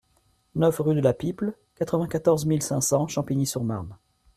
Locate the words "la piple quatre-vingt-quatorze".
0.99-2.47